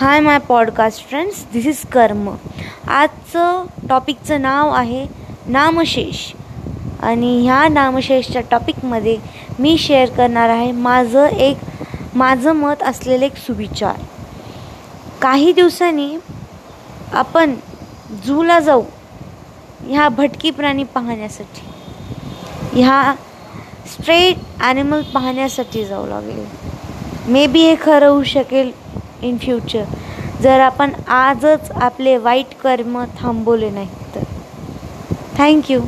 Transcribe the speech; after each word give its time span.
Hi 0.00 0.20
my 0.20 0.38
podcast 0.38 1.08
friends 1.08 1.44
this 1.52 1.66
is 1.66 1.80
Karma 1.92 2.28
आजचं 2.88 3.64
टॉपिकचं 3.88 4.40
नाव 4.40 4.70
आहे 4.70 5.06
नामशेष. 5.46 6.20
आणि 7.02 7.42
ह्या 7.42 7.68
नामशेषच्या 7.68 8.42
टॉपिकमध्ये 8.50 9.16
मी 9.58 9.76
शेअर 9.78 10.08
करणार 10.08 10.48
आहे 10.48 10.72
माझं 10.72 11.26
एक 11.26 11.56
माझं 12.14 12.52
मत 12.52 12.82
असलेलं 12.82 13.24
एक 13.24 13.36
सुविचार. 13.36 14.00
काही 15.22 15.52
दिवसांनी 15.52 16.16
आपण 17.12 17.54
झूला 18.26 18.58
जाऊ 18.60 18.84
ह्या 19.80 20.08
भटकी 20.08 20.50
प्राणी 20.50 20.84
पाहण्यासाठी 20.84 22.80
ह्या 22.82 23.14
स्ट्रेट 23.92 24.36
ॲनिमल 24.60 25.02
पाहण्यासाठी 25.02 25.84
जाऊ 25.84 26.06
लागेल. 26.06 26.44
मे 27.28 27.46
बी 27.46 27.60
हे 27.60 27.74
खरं 27.82 28.08
होऊ 28.08 28.22
शकेल 28.22 28.79
इन 29.22 29.36
फ्युचर 29.38 29.84
जर 30.42 30.60
आपण 30.60 30.90
आजच 31.08 31.70
आपले 31.72 32.16
वाईट 32.18 32.54
कर्म 32.62 33.02
थांबवले 33.20 33.70
नाही 33.70 33.88
तर. 34.14 34.22
थँक्यू 35.38 35.80